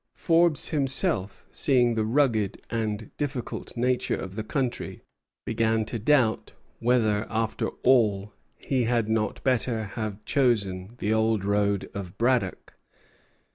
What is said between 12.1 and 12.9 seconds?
Braddock.